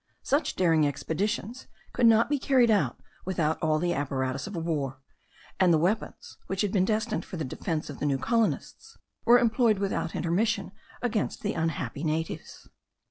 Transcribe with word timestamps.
Such 0.23 0.55
daring 0.55 0.87
expeditions 0.87 1.67
could 1.93 2.07
not 2.07 2.27
be 2.27 2.39
carried 2.39 2.71
out 2.71 2.99
without 3.23 3.61
all 3.61 3.77
the 3.77 3.93
apparatus 3.93 4.47
of 4.47 4.55
war; 4.55 4.97
and 5.59 5.71
the 5.71 5.77
weapons, 5.77 6.39
which 6.47 6.61
had 6.61 6.71
been 6.71 6.85
destined 6.85 7.23
for 7.23 7.37
the 7.37 7.45
defence 7.45 7.87
of 7.87 7.99
the 7.99 8.07
new 8.07 8.17
colonists, 8.17 8.97
were 9.25 9.37
employed 9.37 9.77
without 9.77 10.15
intermission 10.15 10.71
against 11.03 11.43
the 11.43 11.53
unhappy 11.53 12.03
natives. 12.03 12.67